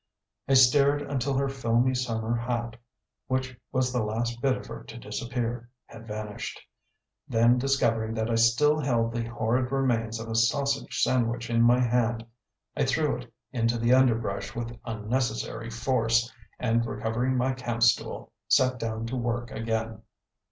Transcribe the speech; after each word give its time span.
I 0.47 0.55
stared 0.55 1.03
until 1.03 1.35
her 1.37 1.47
filmy 1.47 1.93
summer 1.93 2.35
hat, 2.35 2.75
which 3.27 3.55
was 3.71 3.93
the 3.93 4.01
last 4.01 4.41
bit 4.41 4.57
of 4.57 4.65
her 4.65 4.83
to 4.83 4.97
disappear, 4.97 5.69
had 5.85 6.07
vanished. 6.07 6.59
Then, 7.27 7.59
discovering 7.59 8.15
that 8.15 8.27
I 8.27 8.33
still 8.33 8.79
held 8.79 9.11
the 9.13 9.25
horrid 9.25 9.71
remains 9.71 10.19
of 10.19 10.27
a 10.27 10.33
sausage 10.33 11.03
sandwich 11.03 11.51
in 11.51 11.61
my 11.61 11.79
hand, 11.79 12.25
I 12.75 12.83
threw 12.83 13.15
it 13.19 13.31
into 13.51 13.77
the 13.77 13.93
underbrush 13.93 14.55
with 14.55 14.75
unnecessary 14.85 15.69
force, 15.69 16.33
and, 16.57 16.83
recovering 16.83 17.37
my 17.37 17.53
camp 17.53 17.83
stool, 17.83 18.31
sat 18.47 18.79
down 18.79 19.05
to 19.05 19.15
work 19.15 19.51
again. 19.51 20.01